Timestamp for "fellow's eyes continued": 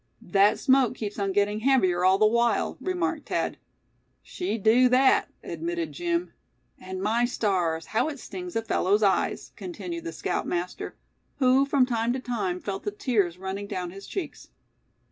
8.63-10.05